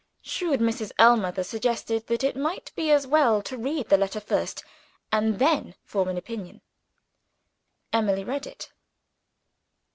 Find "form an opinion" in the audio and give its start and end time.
5.85-6.61